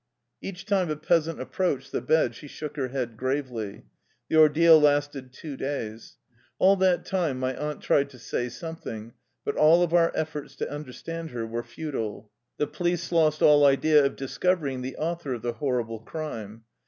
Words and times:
Each 0.41 0.65
time 0.65 0.89
a 0.89 0.95
peasant 0.95 1.39
approached 1.39 1.91
the 1.91 2.01
bed 2.01 2.33
she 2.33 2.47
shook 2.47 2.75
her 2.75 2.87
head 2.87 3.15
gravely. 3.15 3.83
The 4.29 4.35
ordeal 4.37 4.81
lasted 4.81 5.31
two 5.31 5.55
days. 5.55 6.17
All 6.57 6.75
that 6.77 7.05
time 7.05 7.39
my 7.39 7.55
aunt 7.55 7.81
tried 7.81 8.09
to 8.09 8.17
say 8.17 8.49
something, 8.49 9.13
but 9.45 9.55
all 9.55 9.83
of 9.83 9.93
our 9.93 10.11
efforts 10.15 10.55
to 10.55 10.73
under 10.73 10.91
stand 10.93 11.29
her 11.29 11.45
were 11.45 11.61
futile. 11.61 12.31
The 12.57 12.65
police 12.65 13.11
lost 13.11 13.43
all 13.43 13.63
idea 13.63 14.03
of 14.03 14.15
discovering 14.15 14.81
the 14.81 14.97
author 14.97 15.35
of 15.35 15.43
the 15.43 15.53
horrible 15.53 15.99
crime. 15.99 16.63